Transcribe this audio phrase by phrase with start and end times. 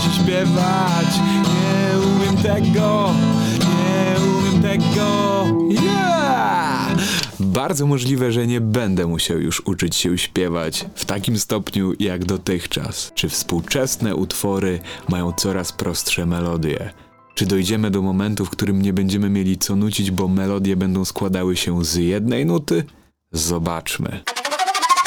[0.00, 1.06] się śpiewać.
[1.42, 3.10] Nie umiem tego,
[3.58, 5.46] nie umiem tego.
[5.68, 6.96] Yeah!
[7.40, 13.12] Bardzo możliwe, że nie będę musiał już uczyć się śpiewać w takim stopniu jak dotychczas.
[13.14, 16.92] Czy współczesne utwory mają coraz prostsze melodie?
[17.34, 21.56] Czy dojdziemy do momentu, w którym nie będziemy mieli co nucić, bo melodie będą składały
[21.56, 22.84] się z jednej nuty?
[23.32, 24.20] Zobaczmy.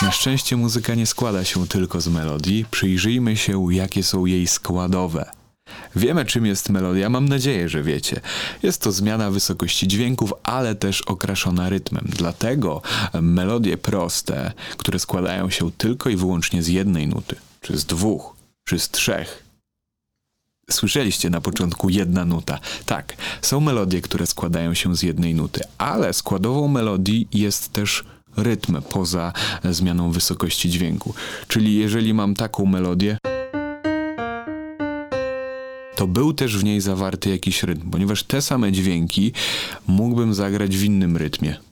[0.02, 5.32] Na szczęście muzyka nie składa się tylko z melodii, przyjrzyjmy się, jakie są jej składowe.
[5.96, 8.22] Wiemy, czym jest melodia, mam nadzieję, że wiecie.
[8.64, 12.06] Jest to zmiana wysokości dźwięków, ale też okraszona rytmem.
[12.10, 12.82] Dlatego
[13.22, 18.80] melodie proste, które składają się tylko i wyłącznie z jednej nuty, czy z dwóch, czy
[18.80, 19.46] z trzech,
[20.72, 22.60] Słyszeliście na początku jedna nuta.
[22.86, 28.04] Tak, są melodie, które składają się z jednej nuty, ale składową melodii jest też
[28.38, 31.14] rytm poza zmianą wysokości dźwięku.
[31.48, 33.18] Czyli jeżeli mam taką melodię,
[35.96, 39.32] to był też w niej zawarty jakiś rytm, ponieważ te same dźwięki
[39.88, 41.65] mógłbym zagrać w innym rytmie.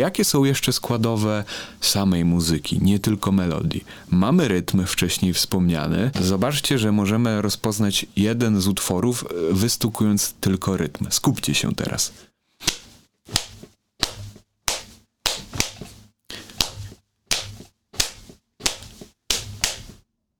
[0.00, 1.44] Jakie są jeszcze składowe
[1.80, 3.84] samej muzyki, nie tylko melodii?
[4.10, 6.10] Mamy rytm wcześniej wspomniany.
[6.20, 11.06] Zobaczcie, że możemy rozpoznać jeden z utworów, e, wystukując tylko rytm.
[11.10, 12.12] Skupcie się teraz.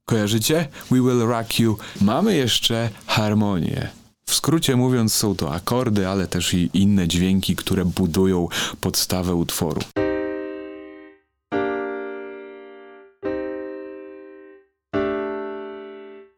[0.05, 0.69] Kojarzycie?
[0.91, 1.78] We Will Rock You.
[2.00, 4.00] Mamy jeszcze harmonię.
[4.31, 8.48] W skrócie mówiąc, są to akordy, ale też i inne dźwięki, które budują
[8.81, 9.81] podstawę utworu.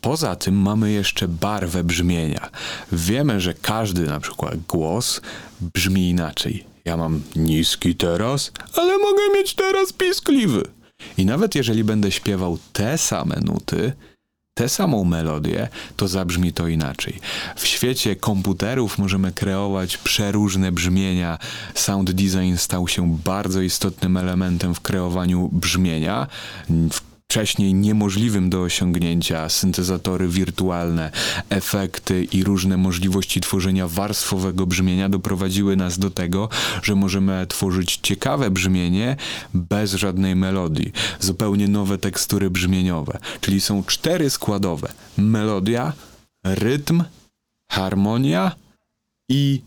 [0.01, 2.51] Poza tym mamy jeszcze barwę brzmienia.
[2.93, 5.21] Wiemy, że każdy na przykład głos
[5.61, 6.65] brzmi inaczej.
[6.85, 10.63] Ja mam niski teraz, ale mogę mieć teraz piskliwy.
[11.19, 13.93] I nawet jeżeli będę śpiewał te same nuty,
[14.55, 17.21] tę samą melodię, to zabrzmi to inaczej.
[17.57, 21.39] W świecie komputerów możemy kreować przeróżne brzmienia.
[21.75, 26.27] Sound design stał się bardzo istotnym elementem w kreowaniu brzmienia.
[26.69, 31.11] W wcześniej niemożliwym do osiągnięcia, syntezatory wirtualne,
[31.51, 36.49] efekty i różne możliwości tworzenia warstwowego brzmienia doprowadziły nas do tego,
[36.83, 39.17] że możemy tworzyć ciekawe brzmienie
[39.55, 43.19] bez żadnej melodii, zupełnie nowe tekstury brzmieniowe.
[43.41, 45.93] Czyli są cztery składowe: melodia,
[46.45, 47.05] rytm,
[47.69, 48.53] harmonia
[49.29, 49.63] i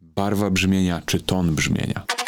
[0.00, 2.19] barwa brzmienia czy ton brzmienia.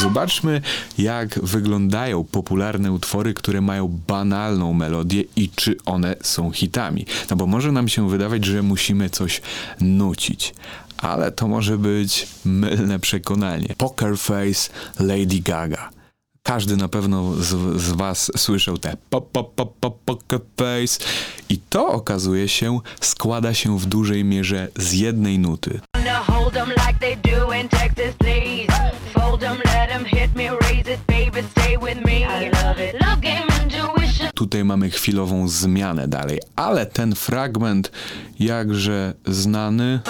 [0.00, 0.60] Zobaczmy,
[0.98, 7.06] jak wyglądają popularne utwory, które mają banalną melodię i czy one są hitami.
[7.30, 9.40] No bo może nam się wydawać, że musimy coś
[9.80, 10.54] nucić.
[10.98, 13.74] Ale to może być mylne przekonanie.
[13.78, 14.70] Poker Face
[15.00, 15.90] Lady Gaga.
[16.42, 21.04] Każdy na pewno z, z Was słyszał te pop, pop, pop, pop, poker face
[21.48, 25.80] i to okazuje się składa się w dużej mierze z jednej nuty.
[34.34, 37.92] Tutaj mamy chwilową zmianę dalej, ale ten fragment
[38.40, 40.00] jakże znany.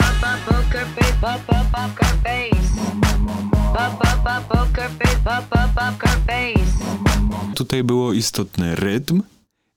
[7.55, 9.23] Tutaj było istotny rytm,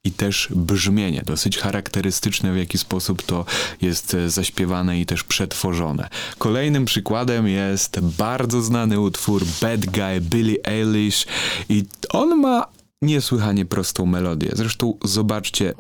[0.03, 3.45] i też brzmienie, dosyć charakterystyczne w jaki sposób to
[3.81, 6.09] jest e, zaśpiewane i też przetworzone.
[6.38, 11.25] Kolejnym przykładem jest bardzo znany utwór Bad Guy Billie Eilish
[11.69, 12.67] i on ma
[13.01, 14.50] niesłychanie prostą melodię.
[14.53, 15.73] Zresztą zobaczcie.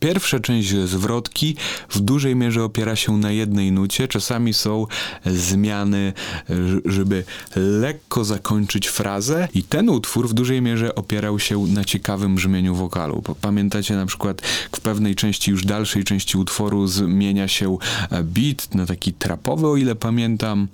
[0.00, 1.56] Pierwsza część zwrotki
[1.88, 4.08] w dużej mierze opiera się na jednej nucie.
[4.08, 4.86] Czasami są
[5.26, 6.12] zmiany,
[6.84, 7.24] żeby
[7.56, 13.22] lekko zakończyć frazę i ten utwór w dużej mierze opierał się na ciekawym brzmieniu wokalu.
[13.40, 17.78] Pamiętacie na przykład w pewnej części, już dalszej części utworu zmienia się
[18.22, 20.68] beat na taki trapowy, o ile pamiętam.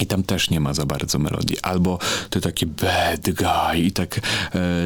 [0.00, 1.56] I tam też nie ma za bardzo melodii.
[1.62, 1.98] Albo
[2.30, 4.20] to takie bad guy i tak e,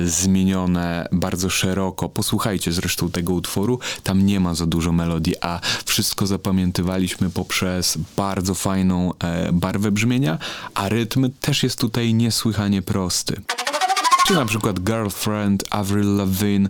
[0.07, 2.09] zmienione bardzo szeroko.
[2.09, 3.79] Posłuchajcie zresztą tego utworu.
[4.03, 10.39] Tam nie ma za dużo melodii, a wszystko zapamiętywaliśmy poprzez bardzo fajną e, barwę brzmienia,
[10.75, 13.41] a rytm też jest tutaj niesłychanie prosty.
[14.27, 16.70] Czy na przykład Girlfriend, Avril Lavigne.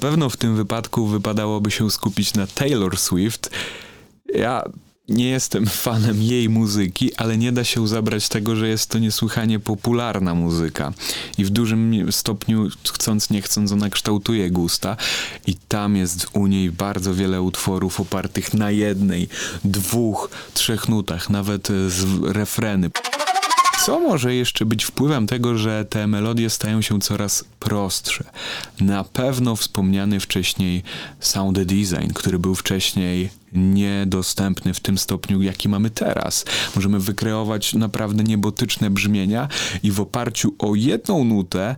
[0.00, 3.50] Pewno w tym wypadku wypadałoby się skupić na Taylor Swift.
[4.34, 4.64] Ja
[5.08, 9.60] nie jestem fanem jej muzyki, ale nie da się zabrać tego, że jest to niesłychanie
[9.60, 10.92] popularna muzyka.
[11.38, 14.96] I w dużym stopniu, chcąc nie chcąc, ona kształtuje gusta.
[15.46, 19.28] I tam jest u niej bardzo wiele utworów opartych na jednej,
[19.64, 22.90] dwóch, trzech nutach, nawet z refreny.
[23.84, 28.24] Co może jeszcze być wpływem tego, że te melodie stają się coraz prostsze?
[28.80, 30.82] Na pewno wspomniany wcześniej
[31.20, 36.44] sound design, który był wcześniej niedostępny w tym stopniu, jaki mamy teraz.
[36.76, 39.48] Możemy wykreować naprawdę niebotyczne brzmienia
[39.82, 41.76] i w oparciu o jedną nutę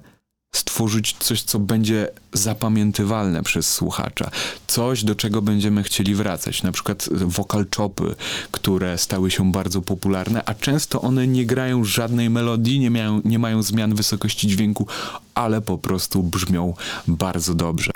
[0.72, 4.30] stworzyć coś, co będzie zapamiętywalne przez słuchacza.
[4.66, 6.62] Coś, do czego będziemy chcieli wracać.
[6.62, 8.14] Na przykład vocal chopy,
[8.50, 13.38] które stały się bardzo popularne, a często one nie grają żadnej melodii, nie, mają, nie
[13.38, 14.86] mają zmian wysokości dźwięku,
[15.34, 16.74] ale po prostu brzmią
[17.08, 17.90] bardzo dobrze.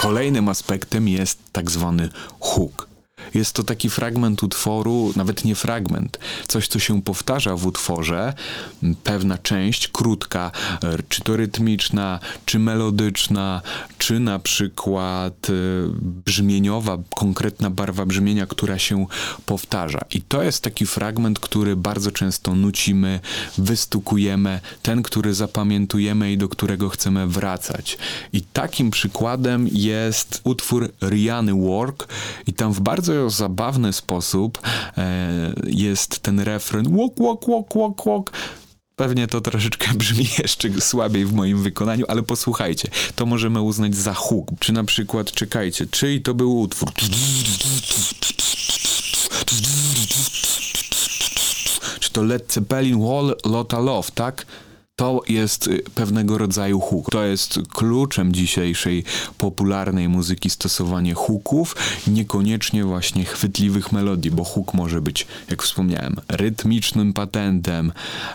[0.00, 2.08] Kolejnym aspektem jest tak zwany
[2.40, 2.93] hook.
[3.34, 6.18] Jest to taki fragment utworu, nawet nie fragment,
[6.48, 8.34] coś, co się powtarza w utworze,
[9.04, 10.50] pewna część, krótka,
[10.82, 13.62] e, czy to rytmiczna, czy melodyczna,
[13.98, 15.52] czy na przykład e,
[16.24, 19.06] brzmieniowa, konkretna barwa brzmienia, która się
[19.46, 20.00] powtarza.
[20.10, 23.20] I to jest taki fragment, który bardzo często nucimy,
[23.58, 27.98] wystukujemy, ten, który zapamiętujemy i do którego chcemy wracać.
[28.32, 32.08] I takim przykładem jest utwór Riany Work
[32.46, 34.58] i tam w bardzo zabawny sposób
[34.98, 38.32] e, jest ten refren walk, walk, walk, walk, walk.
[38.96, 44.14] Pewnie to troszeczkę brzmi jeszcze słabiej w moim wykonaniu, ale posłuchajcie, to możemy uznać za
[44.14, 44.50] hook.
[44.58, 46.92] Czy na przykład, czekajcie, czyj to był utwór?
[52.00, 54.46] Czy to Led Zeppelin Wall Lotta Love, tak?
[54.96, 57.10] To jest y, pewnego rodzaju hook.
[57.10, 59.04] To jest kluczem dzisiejszej
[59.38, 61.76] popularnej muzyki stosowanie hooków,
[62.06, 67.92] niekoniecznie właśnie chwytliwych melodii, bo hook może być, jak wspomniałem, rytmicznym patentem,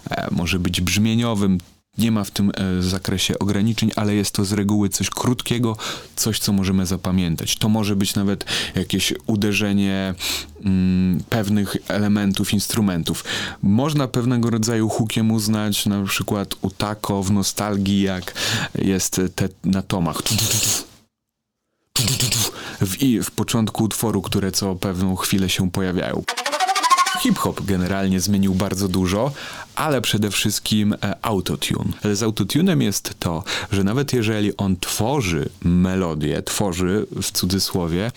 [0.10, 1.58] e, może być brzmieniowym,
[2.00, 5.78] nie ma w tym e, zakresie ograniczeń, ale jest to z reguły coś krótkiego,
[6.16, 7.56] coś, co możemy zapamiętać.
[7.56, 10.14] To może być nawet jakieś uderzenie
[10.66, 13.24] mm, pewnych elementów, instrumentów.
[13.64, 18.34] Można pewnego rodzaju hookiem uznać na przykład u Tako w nostalgii, jak
[18.76, 20.22] jest te na tomach.
[22.82, 26.24] W, w początku utworu, które co pewną chwilę się pojawiają.
[27.20, 29.32] Hip-hop generalnie zmienił bardzo dużo,
[29.76, 31.94] ale przede wszystkim e, autotune.
[32.04, 38.12] Ale z autotunem jest to, że nawet jeżeli on tworzy melodię, tworzy w cudzysłowie,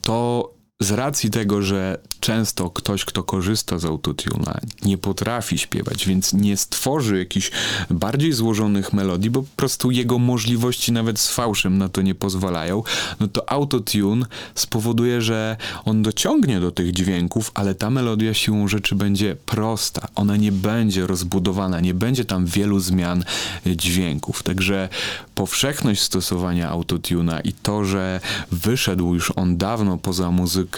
[0.00, 0.50] to
[0.82, 6.56] z racji tego, że często ktoś, kto korzysta z autotuna, nie potrafi śpiewać, więc nie
[6.56, 7.50] stworzy jakichś
[7.90, 12.82] bardziej złożonych melodii, bo po prostu jego możliwości nawet z fałszem na to nie pozwalają,
[13.20, 18.94] no to autotune spowoduje, że on dociągnie do tych dźwięków, ale ta melodia siłą rzeczy
[18.94, 20.08] będzie prosta.
[20.14, 23.24] Ona nie będzie rozbudowana, nie będzie tam wielu zmian
[23.66, 24.42] dźwięków.
[24.42, 24.88] Także
[25.34, 28.20] powszechność stosowania autotuna i to, że
[28.50, 30.71] wyszedł już on dawno poza muzykę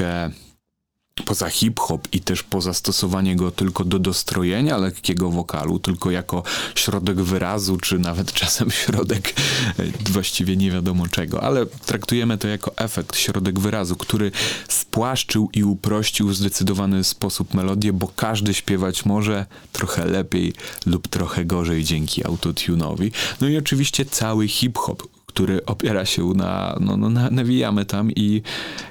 [1.25, 6.43] poza hip-hop i też poza stosowanie go tylko do dostrojenia lekkiego wokalu, tylko jako
[6.75, 9.35] środek wyrazu, czy nawet czasem środek
[9.79, 14.33] e, właściwie nie wiadomo czego, ale traktujemy to jako efekt, środek wyrazu, który
[14.69, 20.53] spłaszczył i uprościł w zdecydowany sposób melodię, bo każdy śpiewać może trochę lepiej
[20.87, 23.11] lub trochę gorzej dzięki autotune'owi.
[23.41, 25.03] No i oczywiście cały hip-hop,
[25.35, 28.43] który opiera się na, no, no nawijamy tam i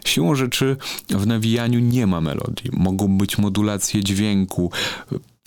[0.05, 0.77] siłą rzeczy
[1.09, 2.71] w nawijaniu nie ma melodii.
[2.73, 4.71] Mogą być modulacje dźwięku,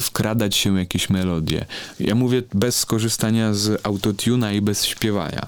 [0.00, 1.66] wkradać się jakieś melodie.
[2.00, 5.46] Ja mówię bez skorzystania z autotuna i bez śpiewania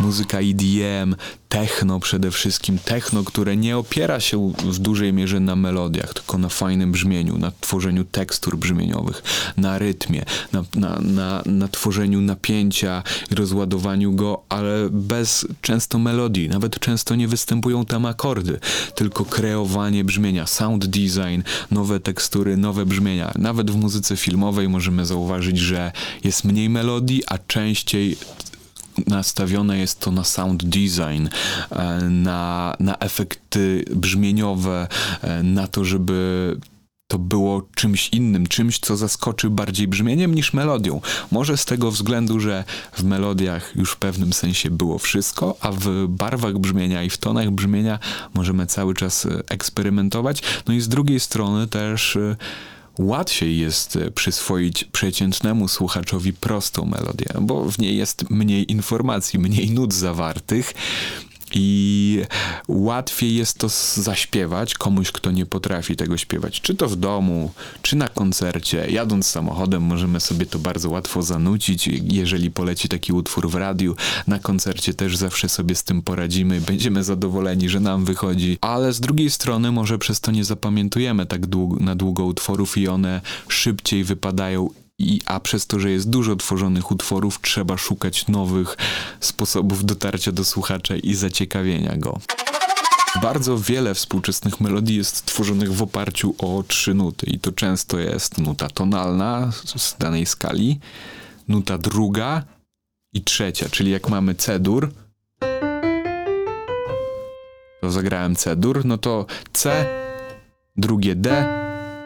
[0.00, 1.14] muzyka EDM,
[1.48, 6.48] techno przede wszystkim, techno, które nie opiera się w dużej mierze na melodiach, tylko na
[6.48, 9.22] fajnym brzmieniu, na tworzeniu tekstur brzmieniowych,
[9.56, 16.48] na rytmie, na, na, na, na tworzeniu napięcia i rozładowaniu go, ale bez często melodii,
[16.48, 18.60] nawet często nie występują tam akordy,
[18.94, 23.32] tylko kreowanie brzmienia, sound design, nowe tekstury, nowe brzmienia.
[23.38, 25.92] Nawet w muzyce filmowej możemy zauważyć, że
[26.24, 28.16] jest mniej melodii, a częściej
[29.06, 31.28] nastawione jest to na sound design,
[31.70, 34.88] e, na, na efekty brzmieniowe,
[35.22, 36.56] e, na to, żeby
[37.10, 41.00] to było czymś innym, czymś, co zaskoczy bardziej brzmieniem niż melodią.
[41.30, 46.06] Może z tego względu, że w melodiach już w pewnym sensie było wszystko, a w
[46.08, 47.98] barwach brzmienia i w tonach brzmienia
[48.34, 50.42] możemy cały czas e, eksperymentować.
[50.66, 52.18] No i z drugiej strony też
[52.98, 59.70] łatwiej jest e, przyswoić przeciętnemu słuchaczowi prostą melodię, bo w niej jest mniej informacji, mniej
[59.70, 60.74] nut zawartych
[61.54, 62.20] i
[62.68, 66.60] łatwiej jest to zaśpiewać komuś, kto nie potrafi tego śpiewać.
[66.60, 67.50] Czy to w domu,
[67.82, 68.86] czy na koncercie.
[68.90, 73.96] Jadąc samochodem możemy sobie to bardzo łatwo zanucić, jeżeli poleci taki utwór w radiu.
[74.26, 79.00] Na koncercie też zawsze sobie z tym poradzimy, będziemy zadowoleni, że nam wychodzi, ale z
[79.00, 84.04] drugiej strony może przez to nie zapamiętujemy tak długo, na długo utworów i one szybciej
[84.04, 88.76] wypadają i, a przez to, że jest dużo tworzonych utworów, trzeba szukać nowych
[89.20, 92.20] sposobów dotarcia do słuchacza i zaciekawienia go.
[93.22, 97.26] Bardzo wiele współczesnych melodii jest tworzonych w oparciu o trzy nuty.
[97.26, 100.80] I to często jest nuta tonalna z danej skali,
[101.48, 102.44] nuta druga
[103.12, 104.92] i trzecia, czyli jak mamy C-dur,
[107.80, 109.86] to zagrałem C-dur, no to C,
[110.76, 111.46] drugie D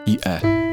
[0.05, 0.64] i E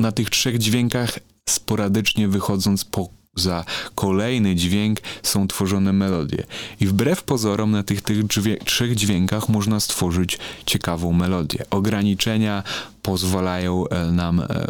[0.00, 3.64] na tych trzech dźwiękach sporadycznie wychodząc poza
[3.94, 6.44] kolejny dźwięk są tworzone melodie.
[6.80, 8.24] I wbrew pozorom na tych, tych
[8.64, 11.64] trzech dźwiękach można stworzyć ciekawą melodię.
[11.70, 12.62] Ograniczenia
[13.02, 14.66] pozwalają e, nam e,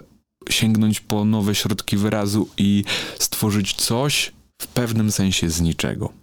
[0.50, 2.84] sięgnąć po nowe środki wyrazu i
[3.18, 4.32] stworzyć coś
[4.62, 6.19] w pewnym sensie z niczego.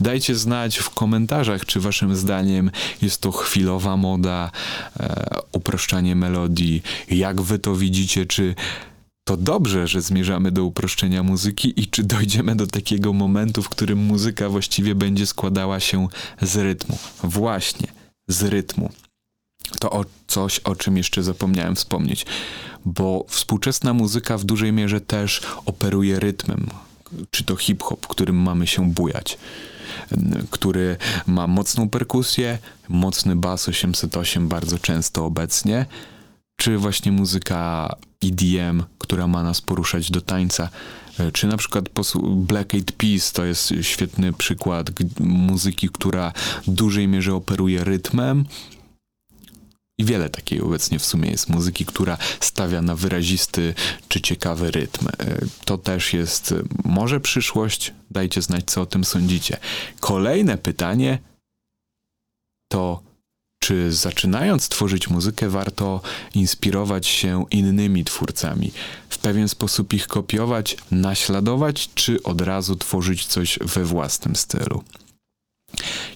[0.00, 2.70] Dajcie znać w komentarzach, czy waszym zdaniem
[3.02, 4.50] jest to chwilowa moda,
[5.00, 8.54] e, uproszczanie melodii, jak wy to widzicie, czy
[9.24, 13.98] to dobrze, że zmierzamy do uproszczenia muzyki i czy dojdziemy do takiego momentu, w którym
[13.98, 16.08] muzyka właściwie będzie składała się
[16.42, 16.98] z rytmu.
[17.22, 17.88] Właśnie,
[18.28, 18.92] z rytmu.
[19.80, 22.26] To o coś, o czym jeszcze zapomniałem wspomnieć,
[22.84, 26.66] bo współczesna muzyka w dużej mierze też operuje rytmem,
[27.30, 29.38] czy to hip-hop, którym mamy się bujać
[30.50, 35.86] który ma mocną perkusję, mocny bas 808 bardzo często obecnie,
[36.56, 37.88] czy właśnie muzyka
[38.24, 40.68] EDM, która ma nas poruszać do tańca,
[41.18, 41.84] e, czy na przykład
[42.22, 46.32] Black Eyed Peas to jest świetny przykład muzyki, która
[46.66, 48.44] w dużej mierze operuje rytmem,
[49.98, 53.74] i wiele takiej obecnie w sumie jest muzyki, która stawia na wyrazisty
[54.08, 55.08] czy ciekawy rytm.
[55.08, 55.12] E,
[55.64, 57.94] to też jest e, może przyszłość.
[58.10, 59.56] Dajcie znać, co o tym sądzicie.
[60.00, 61.18] Kolejne pytanie
[62.68, 63.06] to
[63.58, 66.00] czy zaczynając tworzyć muzykę, warto
[66.34, 68.72] inspirować się innymi twórcami,
[69.08, 74.84] w pewien sposób ich kopiować, naśladować, czy od razu tworzyć coś we własnym stylu?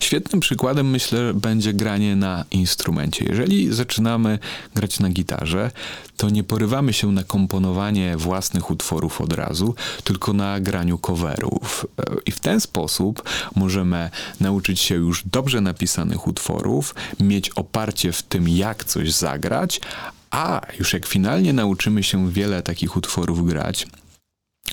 [0.00, 3.24] Świetnym przykładem myślę będzie granie na instrumencie.
[3.24, 4.38] Jeżeli zaczynamy
[4.74, 5.70] grać na gitarze,
[6.16, 9.74] to nie porywamy się na komponowanie własnych utworów od razu,
[10.04, 11.86] tylko na graniu coverów.
[12.26, 13.22] I w ten sposób
[13.56, 19.80] możemy nauczyć się już dobrze napisanych utworów, mieć oparcie w tym, jak coś zagrać,
[20.30, 23.86] a już jak finalnie nauczymy się wiele takich utworów grać,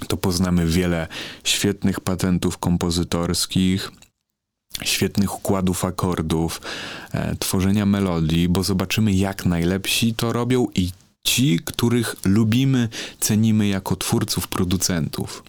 [0.08, 1.08] to poznamy wiele
[1.44, 3.92] świetnych patentów kompozytorskich,
[4.84, 6.62] świetnych układów akordów,
[7.12, 10.92] e, tworzenia melodii, bo zobaczymy, jak najlepsi to robią i
[11.24, 15.44] ci, których lubimy, cenimy jako twórców, producentów.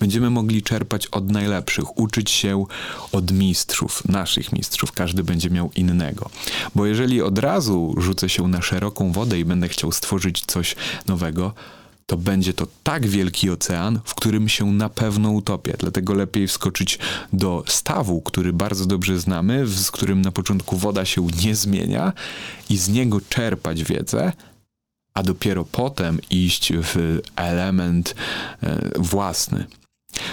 [0.00, 2.64] Będziemy mogli czerpać od najlepszych, uczyć się
[3.12, 6.30] od mistrzów, naszych mistrzów, każdy będzie miał innego.
[6.74, 11.52] Bo jeżeli od razu rzucę się na szeroką wodę i będę chciał stworzyć coś nowego,
[12.10, 15.74] to będzie to tak wielki ocean, w którym się na pewno utopię.
[15.78, 16.98] Dlatego lepiej wskoczyć
[17.32, 22.12] do stawu, który bardzo dobrze znamy, z którym na początku woda się nie zmienia
[22.70, 24.32] i z niego czerpać wiedzę,
[25.14, 28.14] a dopiero potem iść w element
[28.62, 29.66] e, własny.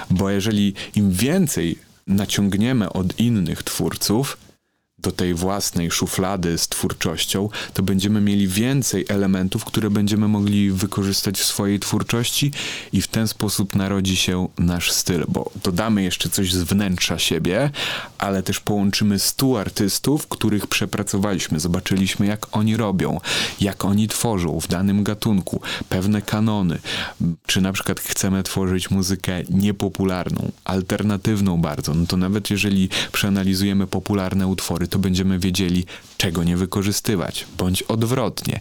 [0.10, 4.38] Bo jeżeli im więcej naciągniemy od innych twórców,
[5.00, 11.40] do tej własnej szuflady z twórczością, to będziemy mieli więcej elementów, które będziemy mogli wykorzystać
[11.40, 12.52] w swojej twórczości
[12.94, 17.70] i w ten sposób narodzi się nasz styl, bo dodamy jeszcze coś z wnętrza siebie,
[18.18, 23.20] ale też połączymy stu artystów, których przepracowaliśmy, zobaczyliśmy jak oni robią,
[23.62, 26.80] jak oni tworzą w danym gatunku, pewne kanony,
[27.46, 34.48] czy na przykład chcemy tworzyć muzykę niepopularną, alternatywną bardzo, no to nawet jeżeli przeanalizujemy popularne
[34.48, 35.86] utwory, to będziemy wiedzieli,
[36.18, 38.60] czego nie wykorzystywać, bądź odwrotnie.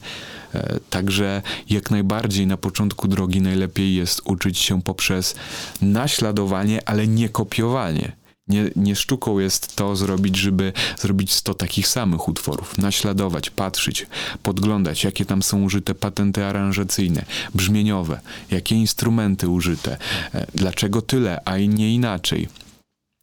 [0.55, 5.35] E, także jak najbardziej na początku drogi najlepiej jest uczyć się poprzez
[5.83, 8.13] naśladowanie, ale nie kopiowanie.
[8.49, 12.79] Nie, nie sztuką jest to zrobić, żeby zrobić 100 takich samych utworów.
[12.79, 14.07] Naśladować, patrzeć,
[14.43, 19.97] podglądać, jakie tam są użyte patenty aranżacyjne, brzmieniowe, jakie instrumenty użyte,
[20.35, 22.49] e, dlaczego tyle, a nie inaczej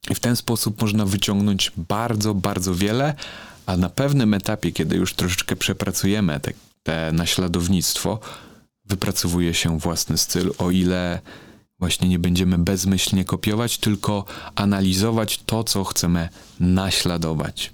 [0.10, 3.16] i w ten sposób można wyciągnąć bardzo, bardzo wiele,
[3.66, 6.52] a na pewnym etapie, kiedy już troszeczkę przepracujemy te,
[6.84, 8.20] te naśladownictwo,
[8.86, 11.22] wypracowuje się własny styl, o ile
[11.84, 16.30] Właśnie nie będziemy bezmyślnie kopiować, tylko analizować to, co chcemy
[16.60, 17.73] naśladować.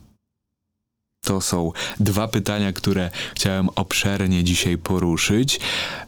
[1.22, 5.60] To są dwa pytania, które chciałem obszernie dzisiaj poruszyć.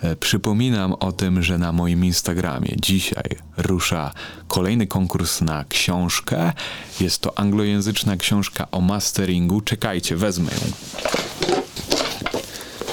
[0.02, 4.14] E, Przypominam o tym, że na moim Instagramie dzisiaj rusza
[4.48, 6.54] kolejny konkurs na książkę.
[7.00, 9.62] Jest to anglojęzyczna książka o masteringu.
[9.62, 11.61] Czekajcie, wezmę ją.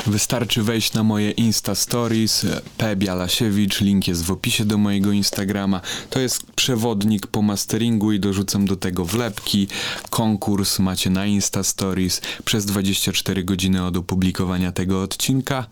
[0.09, 2.47] Wystarczy wejść na moje Insta Stories,
[2.79, 2.97] P.
[2.97, 5.81] Bialasiewicz, link jest w opisie do mojego Instagrama.
[6.11, 9.69] To jest przewodnik po masteringu i dorzucam do tego wlepki.
[10.11, 15.67] Konkurs macie na Insta Stories przez 24 godziny od opublikowania tego odcinka.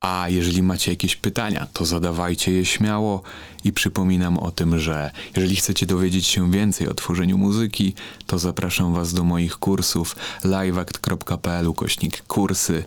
[0.00, 3.22] A jeżeli macie jakieś pytania, to zadawajcie je śmiało
[3.64, 7.94] i przypominam o tym, że jeżeli chcecie dowiedzieć się więcej o tworzeniu muzyki,
[8.26, 12.84] to zapraszam Was do moich kursów liveact.pl ukośnik kursy.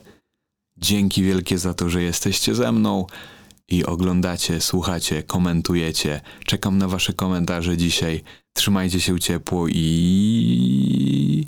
[0.78, 3.06] Dzięki wielkie za to, że jesteście ze mną
[3.68, 6.22] i oglądacie, słuchacie, komentujecie.
[6.46, 8.24] Czekam na Wasze komentarze dzisiaj.
[8.54, 11.46] Trzymajcie się ciepło i.